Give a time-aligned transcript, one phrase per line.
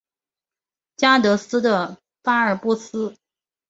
[0.95, 3.15] 加的斯的巴尔布斯。